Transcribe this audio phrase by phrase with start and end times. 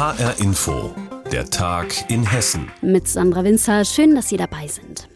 [0.00, 0.94] HR Info,
[1.30, 2.68] der Tag in Hessen.
[2.80, 5.10] Mit Sandra Winzer, schön, dass Sie dabei sind.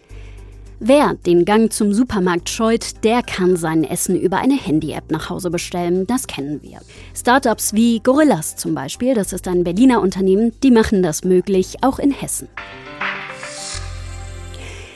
[0.79, 5.51] Wer den Gang zum Supermarkt scheut, der kann sein Essen über eine Handy-App nach Hause
[5.51, 6.07] bestellen.
[6.07, 6.81] Das kennen wir.
[7.17, 11.99] Startups wie Gorillas zum Beispiel, das ist ein Berliner Unternehmen, die machen das möglich, auch
[11.99, 12.49] in Hessen.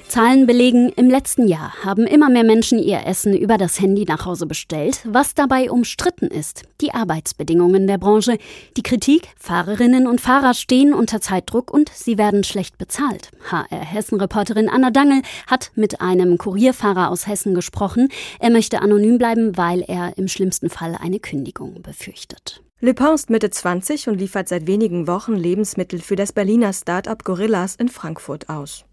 [0.08, 4.24] Zahlen belegen, im letzten Jahr haben immer mehr Menschen ihr Essen über das Handy nach
[4.24, 5.00] Hause bestellt.
[5.04, 8.38] Was dabei umstritten ist, die Arbeitsbedingungen der Branche,
[8.76, 13.30] die Kritik, Fahrerinnen und Fahrer stehen unter Zeitdruck und sie werden schlecht bezahlt.
[13.50, 18.08] HR Hessen-Reporterin Anna Dangel hat mit einem Kurierfahrer aus Hessen gesprochen.
[18.40, 22.62] Er möchte anonym bleiben, weil er im schlimmsten Fall eine Kündigung befürchtet.
[22.80, 27.74] Lepin ist Mitte 20 und liefert seit wenigen Wochen Lebensmittel für das Berliner Start-up Gorillas
[27.74, 28.84] in Frankfurt aus.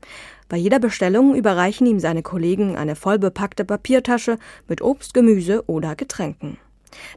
[0.48, 4.38] Bei jeder Bestellung überreichen ihm seine Kollegen eine vollbepackte Papiertasche
[4.68, 6.58] mit Obst, Gemüse oder Getränken.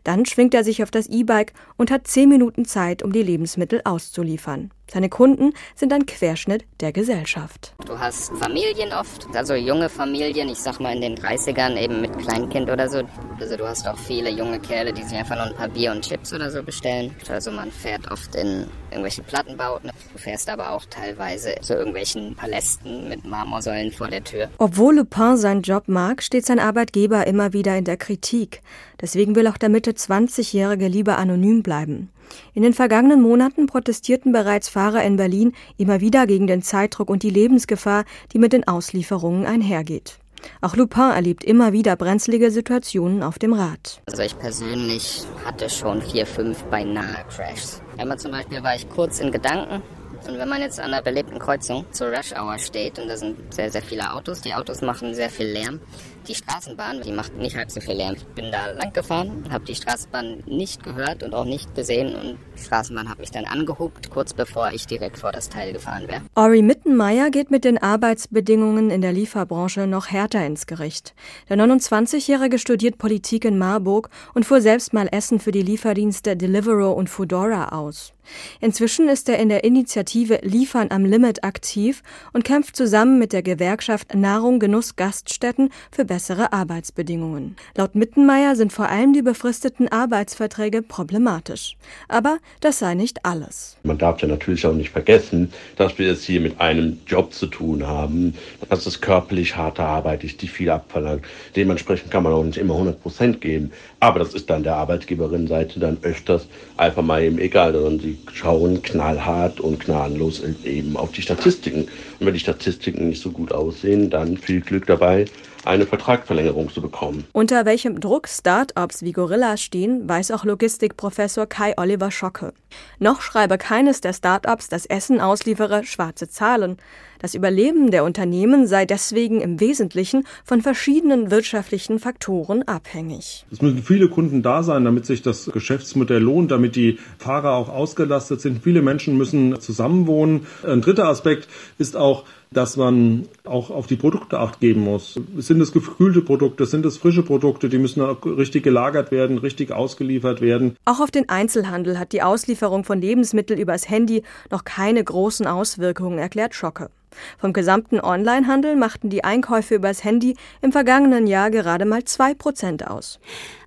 [0.04, 3.82] Dann schwingt er sich auf das E-Bike und hat zehn Minuten Zeit, um die Lebensmittel
[3.84, 4.70] auszuliefern.
[4.90, 7.74] Seine Kunden sind ein Querschnitt der Gesellschaft.
[7.86, 12.18] Du hast Familien oft, also junge Familien, ich sag mal in den 30ern eben mit
[12.18, 13.02] Kleinkind oder so.
[13.38, 16.02] Also du hast auch viele junge Kerle, die sich einfach nur ein paar Bier und
[16.02, 17.14] Chips oder so bestellen.
[17.28, 19.90] Also man fährt oft in irgendwelche Plattenbauten.
[20.12, 24.48] Du fährst aber auch teilweise zu irgendwelchen Palästen mit Marmorsäulen vor der Tür.
[24.56, 28.62] Obwohl Lupin seinen Job mag, steht sein Arbeitgeber immer wieder in der Kritik.
[29.00, 32.10] Deswegen will auch der Mitte 20-Jährige lieber anonym bleiben.
[32.54, 37.22] In den vergangenen Monaten protestierten bereits Fahrer in Berlin immer wieder gegen den Zeitdruck und
[37.22, 40.18] die Lebensgefahr, die mit den Auslieferungen einhergeht.
[40.60, 44.02] Auch Lupin erlebt immer wieder brenzlige Situationen auf dem Rad.
[44.06, 47.82] Also ich persönlich hatte schon vier, fünf beinahe Crashs.
[47.96, 49.82] Einmal zum Beispiel war ich kurz in Gedanken
[50.26, 53.54] und wenn man jetzt an der belebten Kreuzung zur Rush Hour steht und da sind
[53.54, 55.80] sehr, sehr viele Autos, die Autos machen sehr viel Lärm,
[56.26, 58.14] die Straßenbahn, die macht nicht halb so viel Lärm.
[58.14, 62.38] Ich bin da lang gefahren, habe die Straßenbahn nicht gehört und auch nicht gesehen und
[62.56, 66.22] die Straßenbahn hat mich dann angehupt, kurz bevor ich direkt vor das Teil gefahren wäre.
[66.34, 71.14] Ori Mittenmeier geht mit den Arbeitsbedingungen in der Lieferbranche noch härter ins Gericht.
[71.48, 76.92] Der 29-Jährige studiert Politik in Marburg und fuhr selbst mal Essen für die Lieferdienste Deliveroo
[76.92, 78.12] und Foodora aus.
[78.60, 82.02] Inzwischen ist er in der Initiative Liefern am Limit aktiv
[82.32, 87.56] und kämpft zusammen mit der Gewerkschaft Nahrung Genuss Gaststätten für bessere Arbeitsbedingungen.
[87.76, 91.76] Laut Mittenmeier sind vor allem die befristeten Arbeitsverträge problematisch.
[92.08, 93.76] Aber das sei nicht alles.
[93.82, 97.46] Man darf ja natürlich auch nicht vergessen, dass wir es hier mit einem Job zu
[97.46, 98.34] tun haben,
[98.68, 101.24] dass es körperlich harte Arbeit ist, die viel abverlangt.
[101.56, 103.72] Dementsprechend kann man auch nicht immer 100 Prozent geben.
[104.00, 106.46] Aber das ist dann der Arbeitgeberinnenseite dann öfters
[106.76, 111.82] einfach mal eben egal, sondern sie schauen knallhart und gnadenlos eben auf die Statistiken.
[112.18, 115.30] Und wenn die Statistiken nicht so gut aussehen, dann viel Glück dabei,
[115.64, 117.24] eine Vertragsverlängerung zu bekommen.
[117.32, 122.52] Unter welchem Druck Start-ups wie Gorilla stehen, weiß auch Logistikprofessor Kai Oliver Schocke.
[122.98, 126.76] Noch schreibe keines der Start-ups, das Essen ausliefere, schwarze Zahlen.
[127.20, 133.44] Das Überleben der Unternehmen sei deswegen im Wesentlichen von verschiedenen wirtschaftlichen Faktoren abhängig.
[133.50, 137.68] Es müssen viele Kunden da sein, damit sich das Geschäftsmodell lohnt, damit die Fahrer auch
[137.68, 138.62] ausgelastet sind.
[138.62, 140.46] Viele Menschen müssen zusammenwohnen.
[140.64, 141.48] Ein dritter Aspekt
[141.78, 145.20] ist auch, dass man auch auf die Produkte acht geben muss.
[145.36, 150.40] Sind es gekühlte Produkte, sind es frische Produkte, die müssen richtig gelagert werden, richtig ausgeliefert
[150.40, 150.76] werden.
[150.84, 156.18] Auch auf den Einzelhandel hat die Auslieferung von Lebensmitteln übers Handy noch keine großen Auswirkungen,
[156.18, 156.90] erklärt Schocke.
[157.38, 162.86] Vom gesamten Onlinehandel machten die Einkäufe übers Handy im vergangenen Jahr gerade mal zwei Prozent
[162.86, 163.18] aus.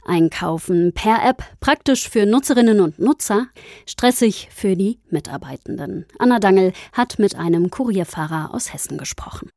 [0.06, 3.48] Einkaufen per App, praktisch für Nutzerinnen und Nutzer,
[3.86, 6.06] stressig für die Mitarbeitenden.
[6.20, 9.50] Anna Dangel hat mit einem Kurierfahrer aus Hessen gesprochen.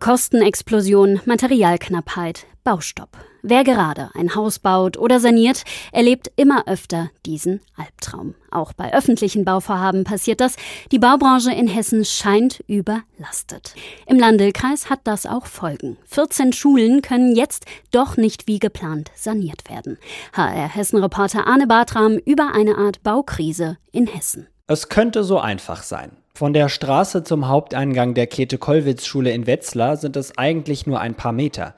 [0.00, 3.18] Kostenexplosion, Materialknappheit, Baustopp.
[3.42, 5.62] Wer gerade ein Haus baut oder saniert,
[5.92, 8.34] erlebt immer öfter diesen Albtraum.
[8.50, 10.56] Auch bei öffentlichen Bauvorhaben passiert das.
[10.90, 13.74] Die Baubranche in Hessen scheint überlastet.
[14.06, 15.98] Im Landelkreis hat das auch Folgen.
[16.06, 19.98] 14 Schulen können jetzt doch nicht wie geplant saniert werden.
[20.32, 24.48] HR Hessen-Reporter Arne Bartram über eine Art Baukrise in Hessen.
[24.66, 26.12] Es könnte so einfach sein.
[26.40, 31.32] Von der Straße zum Haupteingang der Käthe-Kollwitz-Schule in Wetzlar sind es eigentlich nur ein paar
[31.32, 31.74] Meter.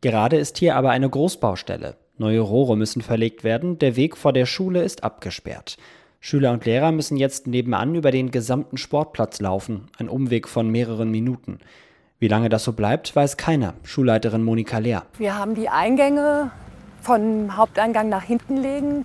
[0.00, 1.96] Gerade ist hier aber eine Großbaustelle.
[2.16, 5.76] Neue Rohre müssen verlegt werden, der Weg vor der Schule ist abgesperrt.
[6.18, 11.10] Schüler und Lehrer müssen jetzt nebenan über den gesamten Sportplatz laufen, ein Umweg von mehreren
[11.10, 11.58] Minuten.
[12.18, 13.74] Wie lange das so bleibt, weiß keiner.
[13.82, 15.02] Schulleiterin Monika Lehr.
[15.18, 16.52] Wir haben die Eingänge
[17.02, 19.04] vom Haupteingang nach hinten legen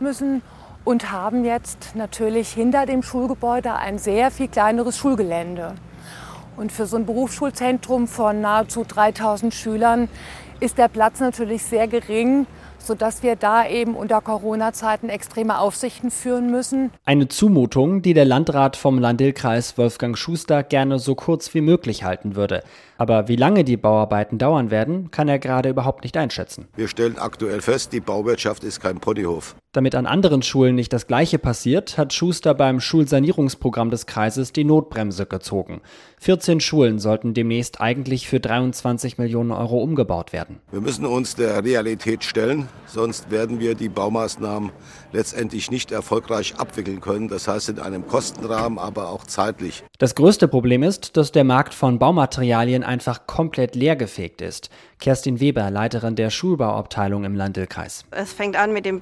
[0.00, 0.42] müssen
[0.88, 5.74] und haben jetzt natürlich hinter dem Schulgebäude ein sehr viel kleineres Schulgelände.
[6.56, 10.08] Und für so ein Berufsschulzentrum von nahezu 3000 Schülern
[10.60, 12.46] ist der Platz natürlich sehr gering,
[12.78, 16.90] sodass wir da eben unter Corona-Zeiten extreme Aufsichten führen müssen.
[17.04, 22.34] Eine Zumutung, die der Landrat vom Landil-Kreis Wolfgang Schuster gerne so kurz wie möglich halten
[22.34, 22.62] würde.
[22.96, 26.66] Aber wie lange die Bauarbeiten dauern werden, kann er gerade überhaupt nicht einschätzen.
[26.76, 29.54] Wir stellen aktuell fest, die Bauwirtschaft ist kein Ponyhof.
[29.78, 34.64] Damit an anderen Schulen nicht das Gleiche passiert, hat Schuster beim Schulsanierungsprogramm des Kreises die
[34.64, 35.82] Notbremse gezogen.
[36.18, 40.58] 14 Schulen sollten demnächst eigentlich für 23 Millionen Euro umgebaut werden.
[40.72, 44.72] Wir müssen uns der Realität stellen, sonst werden wir die Baumaßnahmen
[45.12, 47.28] letztendlich nicht erfolgreich abwickeln können.
[47.28, 49.84] Das heißt in einem Kostenrahmen, aber auch zeitlich.
[49.98, 54.70] Das größte Problem ist, dass der Markt von Baumaterialien einfach komplett leergefegt ist.
[54.98, 58.04] Kerstin Weber, Leiterin der Schulbauabteilung im Landil-Kreis.
[58.10, 58.98] Es fängt an mit dem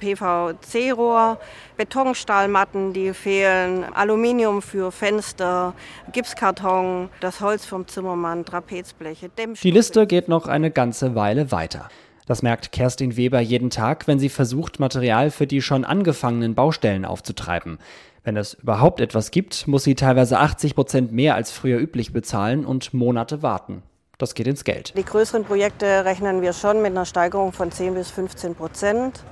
[0.67, 1.39] PVC-Rohr,
[1.77, 5.73] Betonstahlmatten, die fehlen, Aluminium für Fenster,
[6.11, 9.29] Gipskarton, das Holz vom Zimmermann, Trapezbleche,
[9.63, 11.89] Die Liste geht noch eine ganze Weile weiter.
[12.25, 17.05] Das merkt Kerstin Weber jeden Tag, wenn sie versucht, Material für die schon angefangenen Baustellen
[17.05, 17.77] aufzutreiben.
[18.23, 22.65] Wenn es überhaupt etwas gibt, muss sie teilweise 80 Prozent mehr als früher üblich bezahlen
[22.65, 23.83] und Monate warten.
[24.17, 24.93] Das geht ins Geld.
[24.97, 29.23] Die größeren Projekte rechnen wir schon mit einer Steigerung von 10 bis 15 Prozent,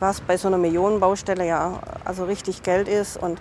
[0.00, 3.16] was bei so einer Millionenbaustelle ja also richtig Geld ist.
[3.16, 3.40] Und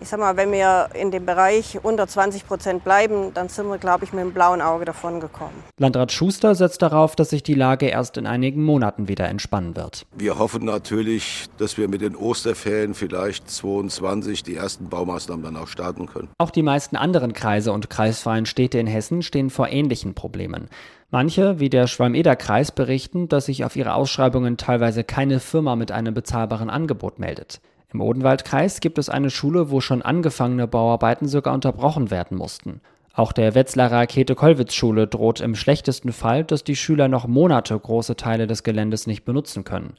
[0.00, 3.78] ich sag mal, wenn wir in dem Bereich unter 20 Prozent bleiben, dann sind wir,
[3.78, 5.52] glaube ich, mit dem blauen Auge davon gekommen.
[5.78, 10.06] Landrat Schuster setzt darauf, dass sich die Lage erst in einigen Monaten wieder entspannen wird.
[10.16, 15.68] Wir hoffen natürlich, dass wir mit den Osterferien vielleicht 22 die ersten Baumaßnahmen dann auch
[15.68, 16.28] starten können.
[16.38, 20.68] Auch die meisten anderen Kreise und kreisfreien Städte in Hessen stehen vor ähnlichen Problemen.
[21.12, 26.14] Manche, wie der Schwalm-Eder-Kreis, berichten, dass sich auf ihre Ausschreibungen teilweise keine Firma mit einem
[26.14, 27.60] bezahlbaren Angebot meldet.
[27.92, 32.80] Im Odenwaldkreis gibt es eine Schule, wo schon angefangene Bauarbeiten sogar unterbrochen werden mussten.
[33.14, 38.46] Auch der Wetzlarer Käthe-Kollwitz-Schule droht im schlechtesten Fall, dass die Schüler noch Monate große Teile
[38.46, 39.94] des Geländes nicht benutzen können.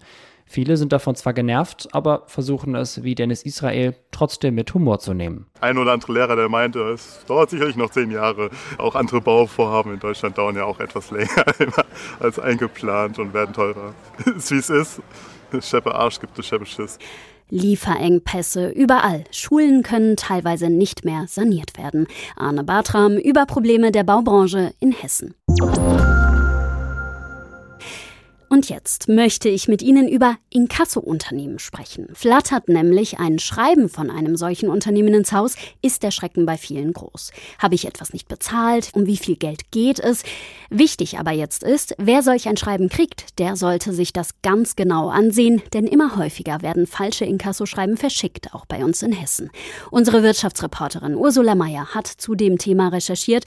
[0.45, 5.13] Viele sind davon zwar genervt, aber versuchen es, wie Dennis Israel, trotzdem mit Humor zu
[5.13, 5.45] nehmen.
[5.61, 8.49] Ein oder andere Lehrer, der meinte, es dauert sicherlich noch zehn Jahre.
[8.77, 11.45] Auch andere Bauvorhaben in Deutschland dauern ja auch etwas länger
[12.19, 13.93] als eingeplant und werden teurer.
[14.35, 15.01] ist wie es ist.
[15.61, 16.97] Scheppe Arsch gibt es Scheppe Schiss.
[17.51, 19.25] Lieferengpässe überall.
[19.29, 22.07] Schulen können teilweise nicht mehr saniert werden.
[22.35, 25.35] Arne Bartram über Probleme der Baubranche in Hessen.
[28.61, 32.09] Und jetzt möchte ich mit Ihnen über Inkasso-Unternehmen sprechen.
[32.13, 36.93] Flattert nämlich ein Schreiben von einem solchen Unternehmen ins Haus, ist der Schrecken bei vielen
[36.93, 37.31] groß.
[37.57, 38.91] Habe ich etwas nicht bezahlt?
[38.93, 40.21] Um wie viel Geld geht es?
[40.69, 45.09] Wichtig aber jetzt ist, wer solch ein Schreiben kriegt, der sollte sich das ganz genau
[45.09, 49.49] ansehen, denn immer häufiger werden falsche Inkasso-Schreiben verschickt, auch bei uns in Hessen.
[49.89, 53.45] Unsere Wirtschaftsreporterin Ursula Mayer hat zu dem Thema recherchiert.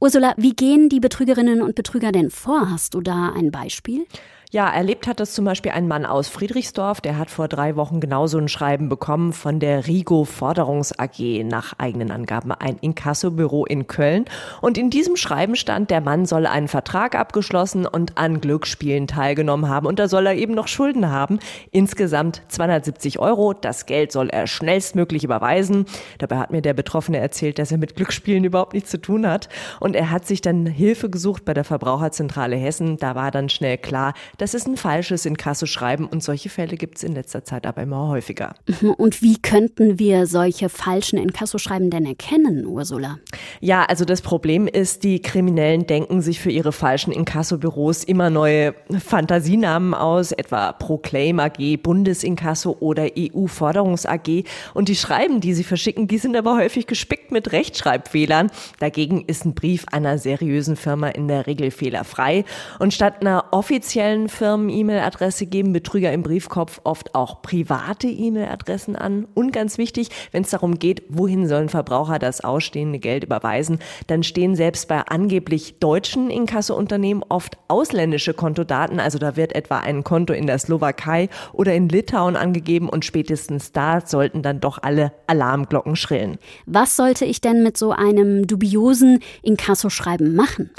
[0.00, 2.68] Ursula, wie gehen die Betrügerinnen und Betrüger denn vor?
[2.68, 4.06] Hast du da ein Beispiel?
[4.52, 7.98] Ja, erlebt hat das zum Beispiel ein Mann aus Friedrichsdorf, der hat vor drei Wochen
[7.98, 13.88] genauso ein Schreiben bekommen von der Rigo Forderungs AG, nach eigenen Angaben ein Inkassobüro in
[13.88, 14.24] Köln.
[14.60, 19.68] Und in diesem Schreiben stand, der Mann soll einen Vertrag abgeschlossen und an Glücksspielen teilgenommen
[19.68, 19.84] haben.
[19.84, 21.40] Und da soll er eben noch Schulden haben.
[21.72, 23.52] Insgesamt 270 Euro.
[23.52, 25.86] Das Geld soll er schnellstmöglich überweisen.
[26.18, 29.48] Dabei hat mir der Betroffene erzählt, dass er mit Glücksspielen überhaupt nichts zu tun hat.
[29.80, 32.96] Und er hat sich dann Hilfe gesucht bei der Verbraucherzentrale Hessen.
[32.96, 37.04] Da war dann schnell klar, das ist ein falsches Inkasso-Schreiben und solche Fälle gibt es
[37.04, 38.54] in letzter Zeit aber immer häufiger.
[38.80, 43.18] Mhm, und wie könnten wir solche falschen Inkasso-Schreiben denn erkennen, Ursula?
[43.60, 48.74] Ja, also das Problem ist, die Kriminellen denken sich für ihre falschen Inkassobüros immer neue
[49.04, 54.44] Fantasienamen aus, etwa Proclaim AG, Bundesinkasso oder EU-Forderungs AG.
[54.74, 58.50] Und die Schreiben, die sie verschicken, die sind aber häufig gespickt mit Rechtschreibfehlern.
[58.78, 62.44] Dagegen ist ein Brief einer seriösen Firma in der Regel fehlerfrei.
[62.78, 69.26] Und statt einer offiziellen Firmen-E-Mail-Adresse geben Betrüger im Briefkopf oft auch private E-Mail-Adressen an.
[69.34, 74.22] Und ganz wichtig, wenn es darum geht, wohin sollen Verbraucher das ausstehende Geld überweisen, dann
[74.22, 79.00] stehen selbst bei angeblich deutschen Inkassounternehmen oft ausländische Kontodaten.
[79.00, 83.72] Also da wird etwa ein Konto in der Slowakei oder in Litauen angegeben und spätestens
[83.72, 86.38] da sollten dann doch alle Alarmglocken schrillen.
[86.66, 90.70] Was sollte ich denn mit so einem dubiosen Inkassoschreiben machen?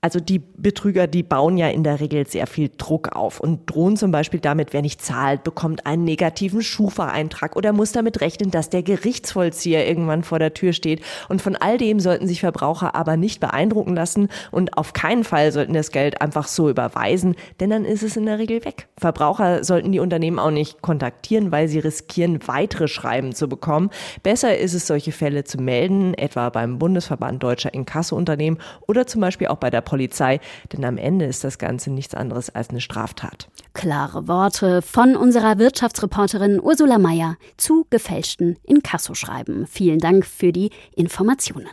[0.00, 3.96] Also die Betrüger, die bauen ja in der Regel sehr viel Druck auf und drohen
[3.96, 8.70] zum Beispiel damit, wer nicht zahlt, bekommt einen negativen Schufa-Eintrag oder muss damit rechnen, dass
[8.70, 11.02] der Gerichtsvollzieher irgendwann vor der Tür steht.
[11.28, 15.50] Und von all dem sollten sich Verbraucher aber nicht beeindrucken lassen und auf keinen Fall
[15.50, 18.86] sollten das Geld einfach so überweisen, denn dann ist es in der Regel weg.
[18.98, 23.90] Verbraucher sollten die Unternehmen auch nicht kontaktieren, weil sie riskieren, weitere Schreiben zu bekommen.
[24.22, 29.48] Besser ist es, solche Fälle zu melden, etwa beim Bundesverband Deutscher Inkassounternehmen oder zum Beispiel
[29.48, 30.38] auch bei der Polizei,
[30.72, 33.48] denn am Ende ist das Ganze nichts anderes als eine Straftat.
[33.72, 39.66] Klare Worte von unserer Wirtschaftsreporterin Ursula Mayer zu gefälschten Inkassoschreiben.
[39.66, 41.68] Vielen Dank für die Informationen.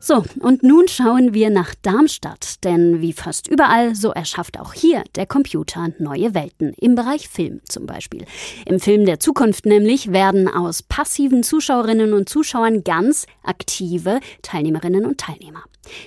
[0.00, 5.04] So, und nun schauen wir nach Darmstadt, denn wie fast überall, so erschafft auch hier
[5.14, 8.24] der Computer neue Welten, im Bereich Film zum Beispiel.
[8.66, 15.18] Im Film der Zukunft nämlich werden aus passiven Zuschauerinnen und Zuschauern ganz aktive Teilnehmerinnen und
[15.18, 15.62] Teilnehmer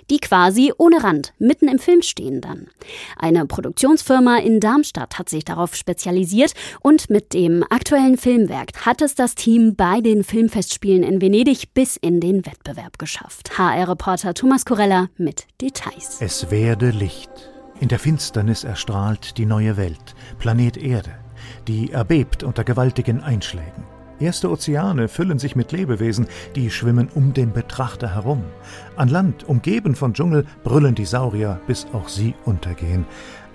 [0.09, 2.67] die quasi ohne Rand mitten im Film stehen dann.
[3.17, 9.15] Eine Produktionsfirma in Darmstadt hat sich darauf spezialisiert und mit dem aktuellen Filmwerk hat es
[9.15, 13.57] das Team bei den Filmfestspielen in Venedig bis in den Wettbewerb geschafft.
[13.57, 16.17] HR-Reporter Thomas Corella mit Details.
[16.21, 17.29] Es werde Licht.
[17.79, 21.15] In der Finsternis erstrahlt die neue Welt, Planet Erde,
[21.67, 23.98] die erbebt unter gewaltigen Einschlägen.
[24.19, 28.43] Erste Ozeane füllen sich mit Lebewesen, die schwimmen um den Betrachter herum.
[28.95, 33.05] An Land, umgeben von Dschungel, brüllen die Saurier, bis auch sie untergehen.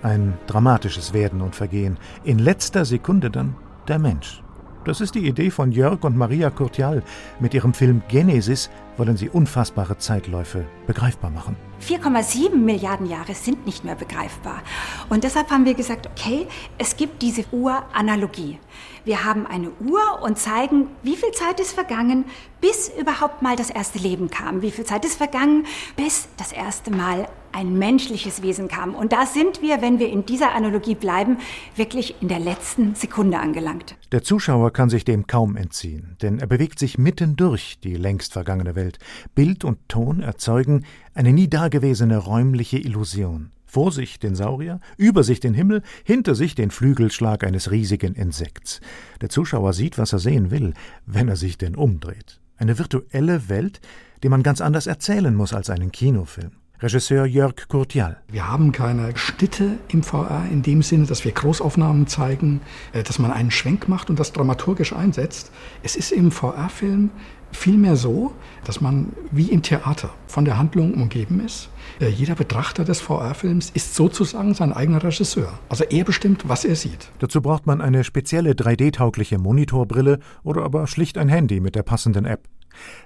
[0.01, 1.97] Ein dramatisches Werden und Vergehen.
[2.23, 3.55] In letzter Sekunde dann
[3.87, 4.44] der Mensch.
[4.85, 7.01] Das ist die Idee von Jörg und Maria Curtial.
[7.39, 11.55] Mit ihrem Film Genesis wollen sie unfassbare Zeitläufe begreifbar machen.
[11.81, 14.61] 4,7 Milliarden Jahre sind nicht mehr begreifbar.
[15.09, 16.45] Und deshalb haben wir gesagt, okay,
[16.77, 18.59] es gibt diese Uranalogie.
[19.05, 22.25] Wir haben eine Uhr und zeigen, wie viel Zeit ist vergangen,
[22.61, 24.61] bis überhaupt mal das erste Leben kam.
[24.61, 25.65] Wie viel Zeit ist vergangen,
[25.95, 28.93] bis das erste Mal ein menschliches Wesen kam.
[28.93, 31.37] Und da sind wir, wenn wir in dieser Analogie bleiben,
[31.75, 33.95] wirklich in der letzten Sekunde angelangt.
[34.11, 38.33] Der Zuschauer kann sich dem kaum entziehen, denn er bewegt sich mitten durch die längst
[38.33, 38.99] vergangene Welt.
[39.35, 43.51] Bild und Ton erzeugen eine nie dagewesene räumliche Illusion.
[43.65, 48.79] Vor sich den Saurier, über sich den Himmel, hinter sich den Flügelschlag eines riesigen Insekts.
[49.21, 50.73] Der Zuschauer sieht, was er sehen will,
[51.05, 52.39] wenn er sich denn umdreht.
[52.57, 53.81] Eine virtuelle Welt,
[54.23, 56.51] die man ganz anders erzählen muss als einen Kinofilm.
[56.81, 58.17] Regisseur Jörg Kurtial.
[58.27, 63.17] Wir haben keine Schnitte im VR in dem Sinne, dass wir Großaufnahmen zeigen, äh, dass
[63.17, 65.51] man einen Schwenk macht und das dramaturgisch einsetzt.
[65.83, 67.11] Es ist im VR-Film
[67.51, 68.33] vielmehr so,
[68.65, 71.69] dass man wie im Theater von der Handlung umgeben ist.
[72.01, 75.57] Äh, jeder Betrachter des VR-Films ist sozusagen sein eigener Regisseur.
[75.69, 77.09] Also er bestimmt, was er sieht.
[77.19, 82.25] Dazu braucht man eine spezielle 3D-taugliche Monitorbrille oder aber schlicht ein Handy mit der passenden
[82.25, 82.49] App.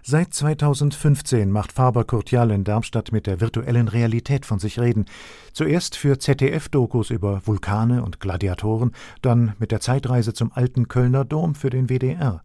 [0.03, 5.05] Seit 2015 macht Faber Kurtial in Darmstadt mit der virtuellen Realität von sich reden.
[5.53, 11.55] Zuerst für ZDF-Dokus über Vulkane und Gladiatoren, dann mit der Zeitreise zum alten Kölner Dom
[11.55, 12.43] für den WDR.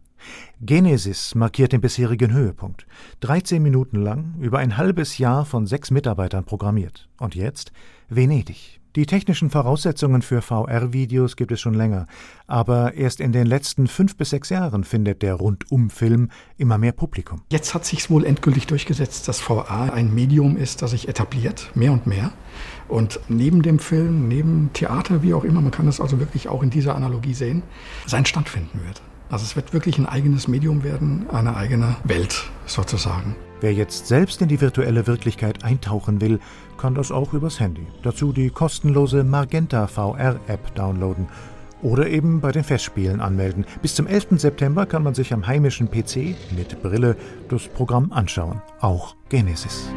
[0.61, 2.87] Genesis markiert den bisherigen Höhepunkt.
[3.21, 7.07] 13 Minuten lang, über ein halbes Jahr von sechs Mitarbeitern programmiert.
[7.19, 7.71] Und jetzt
[8.09, 8.79] Venedig.
[8.95, 12.07] Die technischen Voraussetzungen für VR-Videos gibt es schon länger,
[12.47, 17.41] aber erst in den letzten fünf bis sechs Jahren findet der Rundum-Film immer mehr Publikum.
[17.51, 21.91] Jetzt hat sich wohl endgültig durchgesetzt, dass VR ein Medium ist, das sich etabliert, mehr
[21.91, 22.31] und mehr.
[22.87, 26.63] Und neben dem Film, neben Theater, wie auch immer, man kann es also wirklich auch
[26.63, 27.63] in dieser Analogie sehen,
[28.05, 29.01] seinen Stand finden wird.
[29.29, 33.35] Also es wird wirklich ein eigenes Medium werden, eine eigene Welt sozusagen.
[33.61, 36.39] Wer jetzt selbst in die virtuelle Wirklichkeit eintauchen will,
[36.77, 37.87] kann das auch übers Handy.
[38.03, 41.27] Dazu die kostenlose Magenta VR-App downloaden
[41.81, 43.65] oder eben bei den Festspielen anmelden.
[43.81, 44.39] Bis zum 11.
[44.39, 47.15] September kann man sich am heimischen PC mit Brille
[47.49, 49.87] das Programm anschauen, auch Genesis.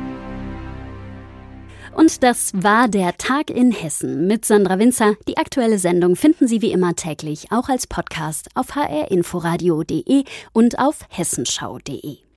[1.94, 5.14] Und das war der Tag in Hessen mit Sandra Winzer.
[5.26, 10.22] Die aktuelle Sendung finden Sie wie immer täglich auch als Podcast auf hrinforadio.de
[10.52, 12.27] und auf hessenschau.de.